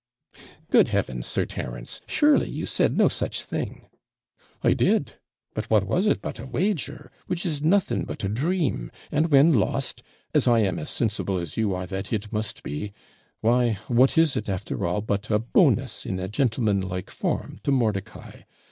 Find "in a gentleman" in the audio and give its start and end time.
16.03-16.81